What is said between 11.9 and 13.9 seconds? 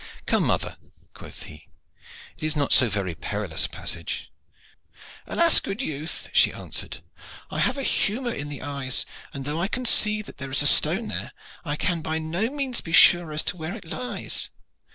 by no means be sure as to where it